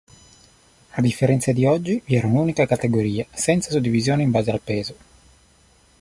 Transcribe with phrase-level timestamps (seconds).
[0.89, 4.95] A differenza di oggi, vi era un'unica categoria, senza suddivisione in base al peso.